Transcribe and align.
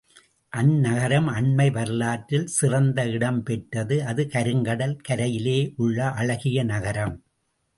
அந்நகரம் 0.53 1.27
அண்மை 1.27 1.71
வரலாற்றில் 1.71 2.47
சிறந்த 2.47 3.05
இடம் 3.07 3.43
பெற்றது, 3.43 4.03
அது 4.05 4.27
கருங்கடல் 4.33 4.97
கரையில் 5.01 5.73
உள்ள 5.77 6.09
அழகிய 6.11 6.63
நகரம். 6.63 7.15